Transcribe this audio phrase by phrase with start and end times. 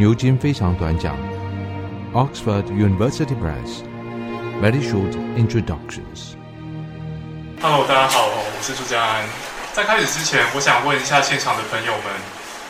[0.00, 1.14] 牛津非常短讲
[2.14, 3.84] ，Oxford University Press
[4.56, 6.40] Very Short Introductions。
[7.60, 9.28] Hello，大家好，我是朱家安。
[9.74, 12.04] 在开始之前，我想问一下现场的朋友们，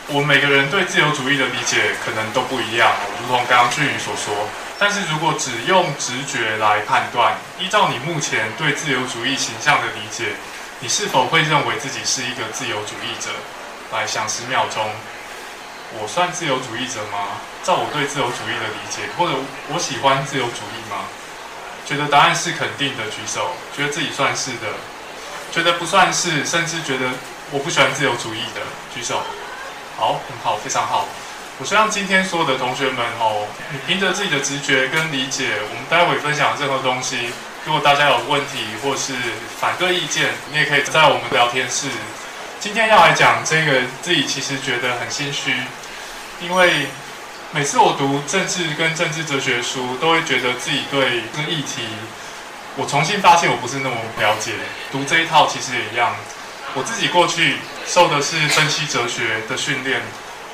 [0.09, 2.91] 我们每个人对自由主义的理解可能都不一样，
[3.21, 4.35] 如同刚刚俊宇所说。
[4.77, 10.35] 但是如果只用直觉来判断，依照你目前对自由主义形象的理解，
[10.81, 13.31] 你是否会认为自己是一个自由主义者？
[13.95, 14.83] 来想十秒钟。
[15.99, 17.41] 我算自由主义者吗？
[17.63, 19.37] 照我对自由主义的理解，或者
[19.69, 21.05] 我喜欢自由主义吗？
[21.85, 23.51] 觉得答案是肯定的，举手。
[23.75, 24.67] 觉得自己算是的，
[25.51, 27.11] 觉得不算是，甚至觉得
[27.51, 28.61] 我不喜欢自由主义的，
[28.95, 29.21] 举手。
[29.97, 31.07] 好，很好，非常好。
[31.59, 37.29] 我希望今天所有的同学们哦，你凭着自己的直觉跟理解，我们待会分享任何东西，
[37.65, 39.13] 如果大家有问题或是
[39.59, 41.89] 反对意见，你也可以在我们聊天室。
[42.59, 45.53] 今天要来讲这个，自己其实觉得很心虚。
[46.41, 46.87] 因为
[47.51, 51.83] 每次我读政治跟政治哲学书，都会觉得自己对这个议题，
[52.75, 54.53] 我重新发现我不是那么了解。
[54.91, 56.15] 读这一套其实也一样，
[56.73, 60.01] 我自己过去受的是分析哲学的训练。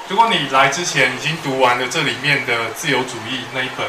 [0.10, 3.88] 如果你来之前已经读完了这里面的自由主义那一本，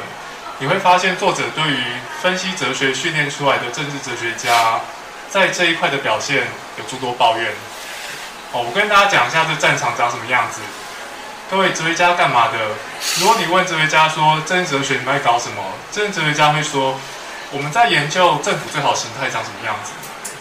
[0.59, 1.83] 你会发现作者对于
[2.23, 4.81] 分析哲学训练出来的政治哲学家，
[5.31, 6.47] 在这一块的表现
[6.77, 7.51] 有诸多抱怨。
[8.53, 10.61] 哦，我跟大家讲一下这战场长什么样子。
[11.51, 12.59] 各位哲学家干嘛的？
[13.21, 15.65] 如果你问哲学家说政治哲学你们在搞什么？
[15.91, 17.01] 政治哲学家会说
[17.51, 19.93] 我们在研究政府最好形态长什么样子。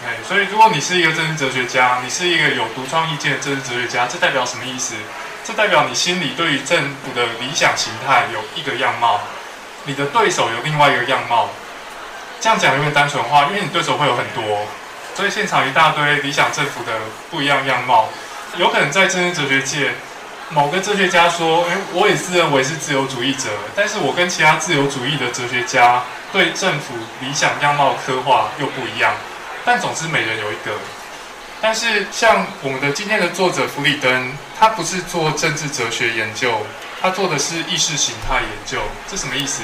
[0.04, 4.96] OK，所以如果你是一个政治哲学家，你是一个有独创意见的政治哲学家，这代表什么意思？
[5.46, 9.20] 这代表你心里对于政府的理想形态有一个样貌，
[9.84, 11.48] 你的对手有另外一个样貌。
[12.38, 14.66] 这样讲有点单纯化，因为你对手会有很多，
[15.14, 16.92] 所以现场一大堆理想政府的
[17.30, 18.10] 不一样样貌，
[18.58, 19.94] 有可能在政治哲学界。
[20.50, 26.02] 某个哲学家说：“诶，我也自认为是自由主义者，但是我跟其他自由主义的哲学家
[26.32, 29.12] 对政府理想样貌刻画又不一样。
[29.64, 30.72] 但总之每人有一个。
[31.60, 36.66] 但是像我们的今天的作者弗里登，他不是做政治哲学研究，
[37.02, 38.78] 他做的是意识形态研究。
[39.06, 39.62] 这什么意思？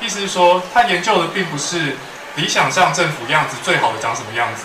[0.00, 1.96] 意思是说，他研究的并不是
[2.36, 4.64] 理想上政府样子最好的长什么样子，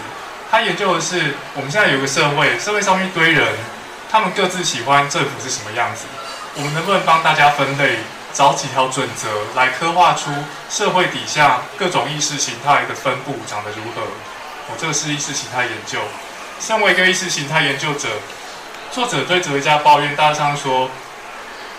[0.49, 3.45] 他研究的是我们现在有个社会，社会上面一堆人。”
[4.11, 6.05] 他们各自喜欢政府是什么样子？
[6.55, 7.99] 我们能不能帮大家分类，
[8.33, 10.31] 找几条准则来刻画出
[10.67, 14.01] 社会底下各种意识形态的分布长得如何？
[14.67, 15.99] 我、这个是意识形态研究。
[16.59, 18.09] 身为一个意识形态研究者，
[18.91, 20.89] 作者对哲学家抱怨，大致上说，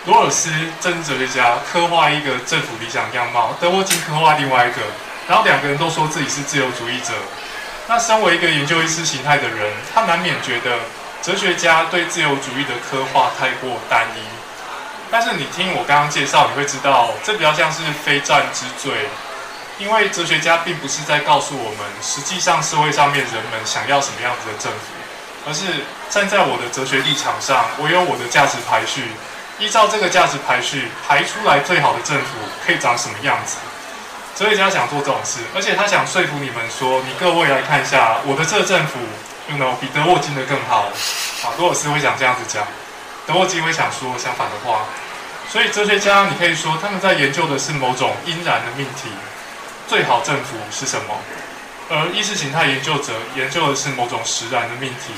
[0.05, 0.49] 罗尔斯
[0.79, 4.79] 政治哲学家刻画一个政府理想样貌，德沃金刻画另外一个，
[5.27, 7.11] 然后两个人都说自己是自由主义者。
[7.87, 10.79] 那身为一个研究意识形态的人，他难免觉得。
[11.21, 14.25] 哲学家对自由主义的刻画太过单一，
[15.11, 19.05] 但是你听我刚刚介绍，你会知道这比较像是非战之罪，
[19.77, 24.79] 因为哲学家并不是在告诉我们，实际上社会上面人们想要什么样子的政府，
[25.47, 29.03] 而是站在我的哲学立场上，我有我的价值排序，
[29.59, 33.57] 依照这个价值排序排出来最好的政府可以长什么样子。
[34.35, 38.97] 哲学家想做这种事，而且他想说服你们说，你各位来看一下我的这个政府。
[39.79, 40.87] 比德沃金的更好。
[41.43, 42.65] 啊，罗尔斯会想这样子讲，
[43.25, 44.85] 德沃金会想说相反的话。
[45.49, 49.09] 所以哲学家，你可以说他们在研究的是某种因然的命题，
[49.87, 51.15] 最好政府是什么？
[51.89, 55.11] 而意识形态研究者研究的是某种实然的命题。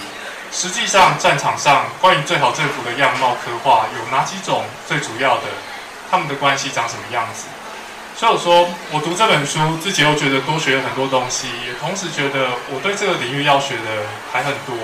[0.52, 4.64] 实际上，战场上关于最好政府的样貌刻画有哪几种？
[4.88, 5.44] 最主要的，
[6.10, 7.46] 他们的关系长什么样子？
[8.16, 14.75] 所以我说，我读这本书，自己又觉得多学了很多东西，也同时觉得我对这个领域要学的还很多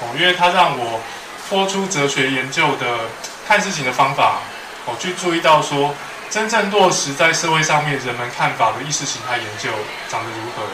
[0.00, 1.00] 哦，因为它让我
[1.48, 3.06] 脱出哲学研究的
[3.46, 4.40] 看事情的方法，
[4.86, 5.94] 我去注意到说，
[6.30, 9.70] 真正落实在社会上面人们看法的意识形态研究
[10.08, 10.64] 长得如何。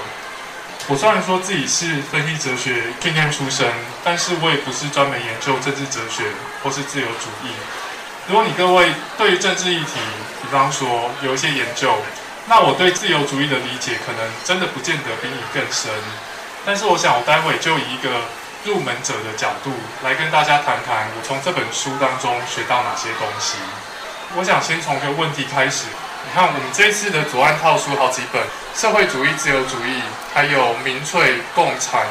[0.89, 3.67] 我虽然说自己是分析哲学训练出身，
[4.03, 6.25] 但是我也不是专门研究政治哲学
[6.63, 7.51] 或是自由主义。
[8.29, 9.99] 如果你各位对于政治议题，
[10.53, 11.97] 比方说有一些研究，
[12.45, 15.91] 那我对自由主义的理解可能真的不见得比你更深。
[16.63, 18.29] 但是我想，我待会就以一个
[18.63, 19.73] 入门者的角度
[20.05, 23.57] 来跟大家谈谈，我从这本书当中学到哪些东西。
[24.37, 25.87] 我想先从一个问题开始。
[26.29, 28.45] 你看，我们这次的左岸套书好几本，
[28.77, 30.03] 社会主义、自由主义，
[30.35, 32.05] 还有民粹、共产，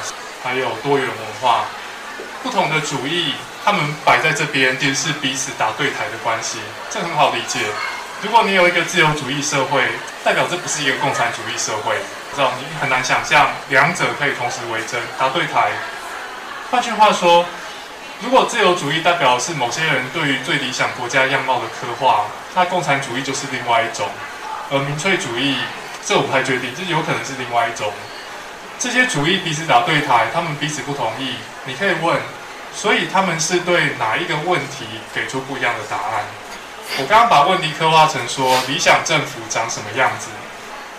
[0.44, 1.66] 还有多元文化，
[2.42, 3.36] 不同的主义。
[3.64, 6.58] 他们摆在这边，其实是彼此打对台的关系，
[6.90, 7.60] 这很好理解。
[8.24, 9.82] 如果你有一个自由主义社会，
[10.24, 11.96] 代表这不是一个共产主义社会，
[12.36, 15.72] 知道你很难想象两者可以同时为真，打对台。
[16.70, 17.44] 换句话说，
[18.22, 24.08] 如果自由主义代表是某些人对于最理想国家样貌的刻画，那共产主义就是另外一种，
[24.70, 25.58] 而民粹主义，
[26.06, 27.92] 这我不太确定，这有可能是另外一种。
[28.78, 31.38] 这些主义彼此打对台，他们彼此不同意。
[31.66, 32.18] 你可以问，
[32.72, 36.24] 所以他们是对哪一个问题给出不一样的答案？
[37.00, 40.28] 我刚刚把问题刻画成说，理想政府长什么样子？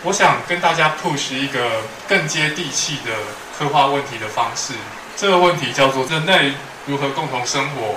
[0.02, 3.12] 我想跟大家 push 一个更接地气的
[3.56, 4.72] 刻画问题的方式。
[5.16, 6.54] 这个问题叫做人类
[6.86, 7.96] 如何共同生活？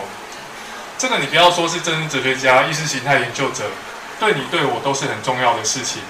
[0.97, 3.63] 这个你不要说是政治哲学家、意识形态研究者，
[4.19, 6.01] 对你对我都是很重要的事情。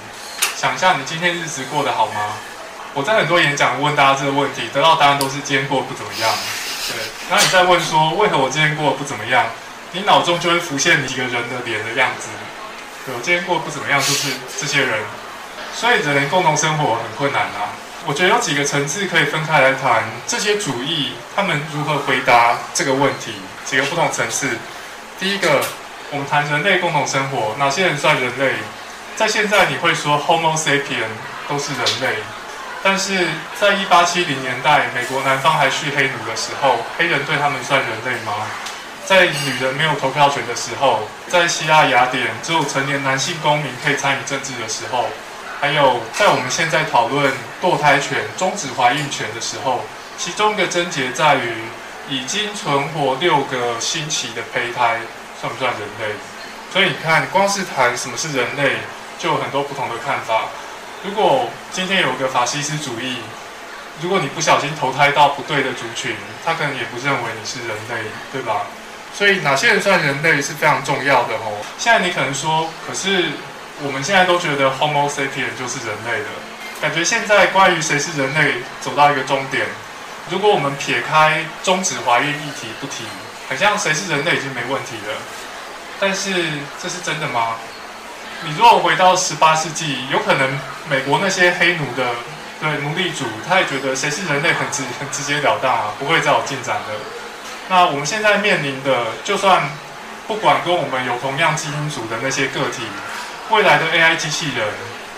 [0.58, 2.34] 想一下，你今天日子过得好吗？
[2.94, 6.32] 我在很多演讲问大家这个问题，得到答案都是今天过得不怎么样。
[6.88, 6.98] 对，
[7.30, 9.46] 然后你再问说为何我今天过得不怎么样？
[9.96, 12.28] 你脑中就会浮现几个人的脸的样子。
[13.06, 14.28] 对，我今天过不怎么样，就是
[14.60, 15.00] 这些人。
[15.74, 17.72] 所以人类共同生活很困难啊。
[18.06, 24.58] 我觉得有几个层次可以分开来谈，这些主义他们如何回答这个问题，几个不同层次。
[25.18, 25.64] 第一个，
[26.12, 28.52] 我们谈人类共同生活，哪些人算人类？
[29.16, 31.08] 在现在你会说 Homo sapien
[31.48, 32.18] 都是人类，
[32.84, 33.26] 但是
[33.58, 38.34] 在一八七零年代，美国南方还蓄黑奴的时候，黑人对他们算人类吗？
[39.06, 45.06] 在女人没有投票权的时候，在希腊雅典只有成年男性公民可以参与政治的时候。
[45.62, 47.32] 还有，在我们现在讨论
[47.62, 49.82] 堕胎权、终止怀孕权的时候，
[50.18, 51.64] 其中一个症结在于，
[52.10, 55.00] 已经存活六个星期的胚胎
[55.40, 56.16] 算不算人类？
[56.74, 58.78] 所以你看，光是谈什么是人类，
[59.18, 60.46] 就有很多不同的看法。
[61.04, 63.18] 如果今天有个法西斯主义，
[64.02, 68.66] 如果你不小心投胎到不对的族群，他可能也不认为你是人类，对吧？
[69.18, 71.64] 所以哪些人算人类是非常重要的哦。
[71.78, 73.32] 现在你可能说，可是。
[73.84, 76.30] 我们现在都觉得 Homo sapien 就是人类的
[76.80, 77.04] 感觉。
[77.04, 79.66] 现在关于谁是人类走到一个终点，
[80.30, 83.04] 如果我们撇开终止怀孕议题不提，
[83.50, 85.18] 好像谁是人类已经没问题了。
[86.00, 86.32] 但是
[86.82, 87.58] 这是真的吗？
[88.46, 90.58] 你如果回到十八世纪，有可能
[90.90, 92.16] 美国那些黑奴的
[92.62, 96.96] 对奴隶主，他也觉得谁是人类很直很直截了当啊，不会再有进展的。
[97.68, 99.70] 那我们现在面临的，就算
[100.28, 102.84] 不管跟我们有同样基因组的那些个体。
[103.50, 104.68] 未来的 AI 机器人，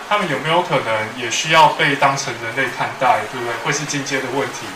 [0.10, 3.54] 他们有没有可能也需要被当成人类看待，对不对？
[3.64, 4.68] 会是进阶的问题。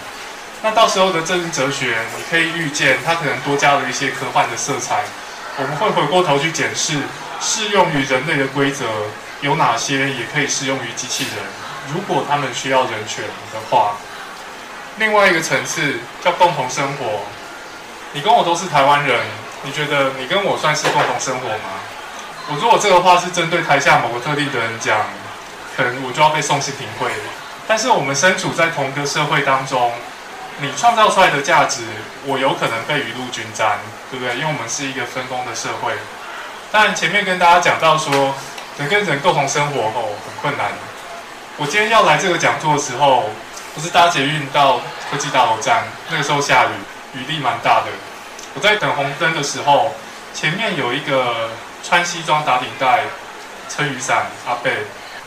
[0.61, 5.03] 那到时候的政治哲学，你可以预见，它可能多加了一些科幻的色彩。
[5.57, 6.99] 我们会回过头去检视，
[7.41, 8.85] 适用于人类的规则
[9.41, 11.43] 有哪些，也可以适用于机器人。
[11.93, 13.97] 如果他们需要人权的话，
[14.97, 17.21] 另外一个层次叫共同生活。
[18.13, 19.19] 你跟我都是台湾人，
[19.63, 21.79] 你觉得你跟我算是共同生活吗？
[22.49, 24.99] 我如果这个话是针对台下某个特定的人讲，
[25.77, 27.09] 可能我就要被送性平会。
[27.67, 29.93] 但是我们身处在同一个社会当中，
[30.59, 31.83] 你创造出来的价值，
[32.25, 33.77] 我有可能被雨露均沾，
[34.09, 34.35] 对不对？
[34.35, 35.93] 因为我们是一个分工的社会。
[36.69, 38.35] 当然前面跟大家讲到说，
[38.77, 40.71] 人跟人共同生活后很困难。
[41.55, 43.29] 我今天要来这个讲座的时候，
[43.73, 46.69] 不是搭捷运到科技大楼站，那个时候下雨，
[47.13, 47.87] 雨力蛮大的。
[48.53, 49.93] 我在等红灯的时候，
[50.33, 51.49] 前面有一个。
[51.83, 52.99] 穿西装打领带、
[53.67, 54.71] 撑雨伞阿贝，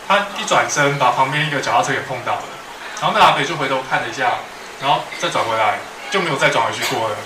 [0.06, 2.42] 他一转身把旁边一个脚踏车给碰倒了，
[3.00, 4.34] 然后那阿贝就回头看了一下，
[4.80, 5.78] 然后再转回来，
[6.12, 7.16] 就没有再转回去过了。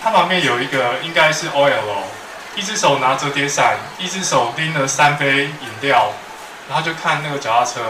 [0.00, 2.04] 他旁边有一个应该是 OL，
[2.54, 6.12] 一只手拿折叠伞，一只手拎了三杯饮料，
[6.68, 7.80] 然后就看那个脚踏车，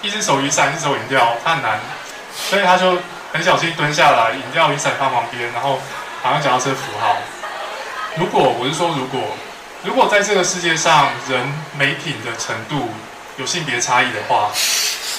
[0.00, 1.78] 一只手雨伞，一只手饮料，他很难，
[2.48, 2.96] 所以他就
[3.32, 5.80] 很小心蹲下来，饮料雨伞放旁边，然后
[6.22, 7.16] 好像脚踏车扶好。
[8.16, 9.20] 如果我是说如果。
[9.82, 11.40] 如果在这个世界上人
[11.74, 12.90] 美品的程度
[13.38, 14.50] 有性别差异的话，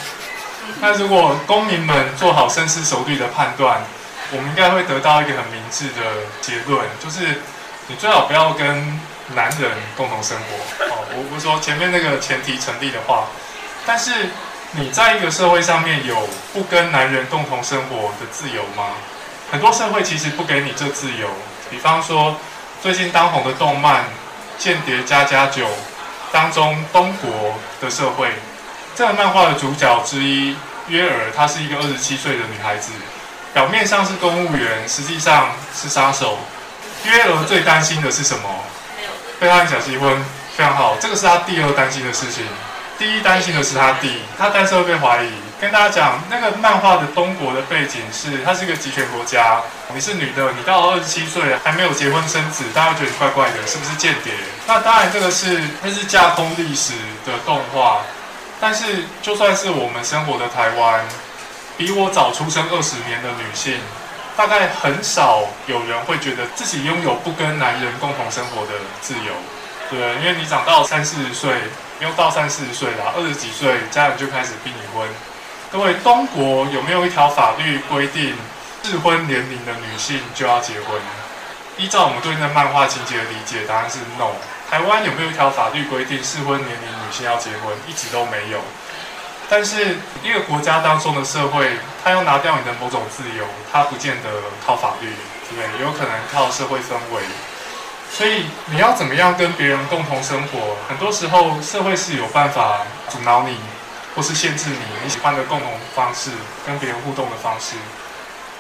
[0.80, 3.82] 那如果公民们做好深思熟虑的判断，
[4.32, 6.04] 我们应该会得到一个很明智的
[6.42, 7.42] 结论，就是
[7.88, 9.02] 你最好不要跟
[9.34, 10.86] 男人共同生活。
[10.86, 13.30] 哦，我不是说前面那个前提成立的话，
[13.88, 14.30] 但是
[14.74, 18.94] 你在一个社会上面有不跟男人共同生活的自由吗？
[19.52, 21.28] 很多社会其实不给你这自由，
[21.70, 22.38] 比方说
[22.82, 24.06] 最近当红的动漫。
[24.58, 25.66] 间谍家家酒
[26.32, 27.32] 当中，东国
[27.82, 28.30] 的社会，
[28.96, 30.56] 这个漫画的主角之一
[30.88, 32.92] 约尔，她是一个二十七岁的女孩子，
[33.56, 36.38] 表面上是公务员，实际上是杀手。
[37.06, 38.48] 约尔最担心的是什么？
[39.40, 40.24] 被他小气婚，
[40.56, 42.46] 非常好，这个是他第二担心的事情。
[43.02, 45.32] 第一担心的是他弟，他担心会被怀疑。
[45.60, 49.60] 跟大家讲，那个漫画的东国的背景是，它是一个集权国家。
[49.92, 54.32] 你是女的，你到了二十七岁还没有结婚生子，大家会觉得你怪怪的，是不是间谍？
[54.68, 56.94] 那当然，这个是它是架空历史
[57.26, 58.02] 的动画。
[58.60, 61.04] 但是，就算是我们生活的台湾，
[61.80, 63.80] 比我早出生二十年的女性，
[64.38, 69.34] 大概很少有人会觉得自己拥有不跟男人共同生活的自由，
[69.90, 71.56] 对，因为你长到三四十岁，
[72.02, 75.08] 不用到三四十岁啦，二十几岁家人就开始逼你婚。
[75.72, 78.34] 各位，中国有没有一条法律规定
[78.82, 81.00] 适婚年龄的女性就要结婚？
[81.78, 84.34] 依照我们对那漫画情节的理解，答案是 no。
[84.68, 87.70] 台湾有没有一条法律规定适婚年龄女性要结婚？
[87.86, 88.58] 一直都没有。
[89.48, 91.70] 但是一个国家当中的社会，
[92.04, 95.14] 它要拿掉你的某种自由，它不见得靠法律，
[95.54, 95.86] 对？
[95.86, 97.22] 有可能靠社会氛围。
[98.14, 100.76] 所以你要怎么样跟别人共同生活？
[100.88, 103.58] 很多时候社会是有办法阻挠你，
[104.16, 106.32] 或是限制你你喜欢的共同方式，
[106.68, 107.76] 跟别人互动的方式。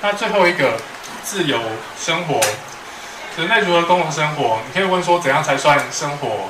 [0.02, 0.80] 那最后一个
[1.22, 1.60] 自由
[2.00, 2.40] 生活，
[3.38, 4.60] 人类如何共同生活？
[4.66, 6.50] 你可以问说，怎样才算生活？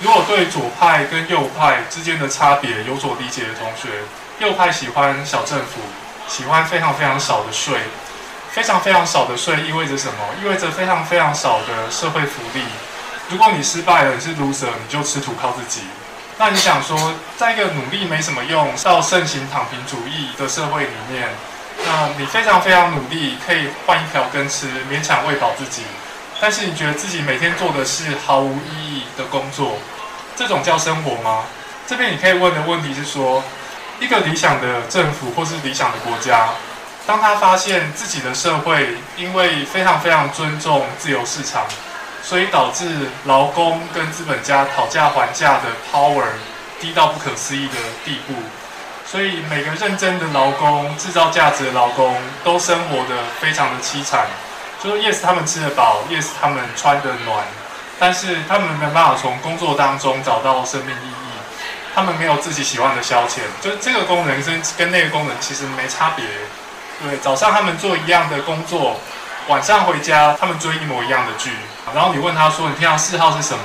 [0.00, 3.88] 如果对左派跟右派之间的差别有所理解的同学，
[4.38, 5.78] 右派喜欢小政府，
[6.26, 7.78] 喜欢非常非常少的税，
[8.52, 10.14] 非常非常少的税意味着什么？
[10.42, 12.62] 意味着非常非常少的社会福利。
[13.28, 15.82] 如果你失败了，你是 loser，你就吃土靠自己。
[16.36, 21.28] 那你想说，在一个努力没什么用到盛行躺平主义的社会里面，
[21.86, 25.82] 那你非常非常努力，可以换一条羹吃，勉强喂饱自己。
[26.40, 29.78] 但是你觉得自己每天做的是毫无意义的工作，
[30.34, 31.44] 这种叫生活吗？
[31.86, 33.44] 这边你可以问的问题是说，
[34.00, 36.48] 一个理想的政府或是理想的国家，
[37.10, 41.64] 当他发现自己的社会因为非常非常尊重自由市场，
[42.22, 42.86] 所以导致
[43.24, 46.22] 劳工跟资本家讨价还价的 power
[46.80, 47.74] 低到不可思议的
[48.04, 48.34] 地步，
[49.04, 54.28] 所以每个认真的劳工、制造价值的劳工都生活得非常的凄惨。
[54.80, 57.44] 就是 yes，他们吃得饱；yes，他们穿得暖。
[57.98, 61.30] 但是他们没办法从工作当中找到生命意义。
[61.92, 63.40] 他们没有自己喜欢的消遣。
[63.60, 66.24] 就是这个功能跟跟那个功能其实没差别。
[67.02, 69.00] 对，早上他们做一样的工作，
[69.48, 71.50] 晚上回家他们追一模一样的剧。
[71.94, 73.64] 然后你问他说：“你平常嗜好是什么？”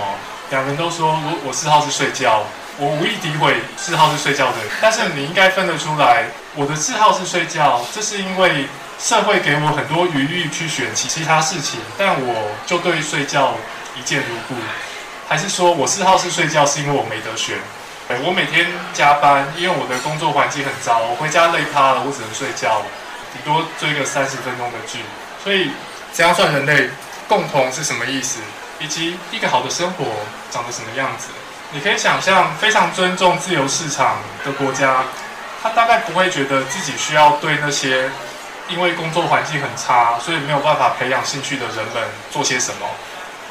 [0.51, 2.43] 两人都说：“我我嗜好是睡觉。”
[2.77, 6.25] 我无意诋毁嗜好是睡觉的人，但是你应该分得出来，
[6.55, 8.67] 我的嗜好是睡觉，这是因为。
[8.97, 13.53] 社会给我很多余裕去选其其他事情，但我就对睡觉
[13.93, 14.55] 一见如故。
[15.27, 17.57] 还是说我嗜好是睡觉，是因为我没得选？
[18.23, 22.83] 我每天加班，因为我的工作环境很糟，我回家累趴了，我只能睡觉，
[23.35, 24.99] 顶多追个三十分钟的剧。
[25.43, 25.71] 所以，
[26.13, 26.89] 怎样算人类
[27.27, 28.39] 共同是什么意思？
[28.79, 30.05] 以及一个好的生活
[30.49, 31.27] 长得什么样子？
[31.71, 35.03] 你可以想象，非常尊重自由市场的国家，
[35.61, 38.09] 他大概不会觉得自己需要对那些。
[38.67, 42.87] 因为工作环境很差，所以没有办法培养兴趣的人们做些什么？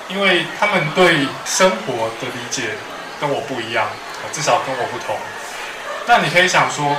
[0.08, 2.70] 因为他们对生活的理解
[3.20, 3.86] 跟我不一样，
[4.32, 5.16] 至少跟我不同。
[6.08, 6.96] 那你可以想说，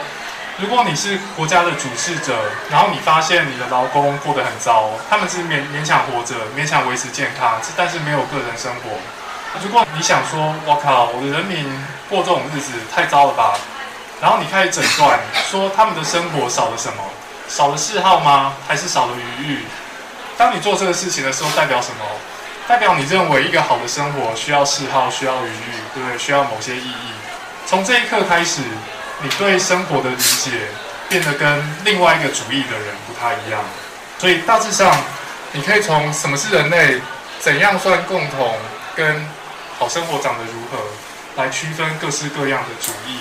[0.58, 2.34] 如果你是国家的主事者，
[2.72, 8.92] 然后你发现你的劳工过得很糟，他们是勉勉强活着，勉强维持健康，但是没有个人生活。
[9.62, 11.66] 如果你想说，我靠，我的人民
[12.08, 13.60] 过这种日子太糟了吧？
[14.22, 15.20] 然后你开始诊断，
[15.50, 17.04] 说他们的生活少了什么？
[17.50, 18.54] 少了嗜好吗？
[18.66, 19.60] 还是少了余裕？
[20.38, 22.06] 当你做这个事情的时候，代表什么？
[22.66, 26.18] 代表你认为一个好的生活需要嗜好，需要余裕，对不对？
[26.18, 27.12] 需要某些意义。
[27.68, 28.62] 从这一刻开始，
[29.22, 30.52] 你对生活的理解
[31.10, 33.64] 变得跟另外一个主义的人不太一样。
[34.18, 34.96] 所以大致上，
[35.52, 37.02] 你可以从什么是人类，
[37.40, 38.56] 怎样算共同，
[38.96, 39.26] 跟
[39.78, 40.78] 好生活长得如何，
[41.36, 43.20] 来区分各式各样的主义。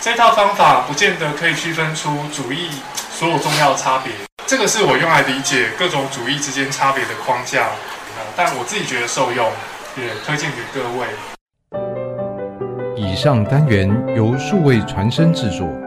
[0.00, 2.70] 这套方法不见得可以区分出主义
[3.16, 4.12] 所有重要差别，
[4.46, 7.68] 这个是我用来理解各种主义之间差别的框架，
[8.34, 9.52] 但我自己觉得受用，
[9.96, 11.06] 也推荐给各位。
[13.12, 15.81] 以上单元由数位传声制作。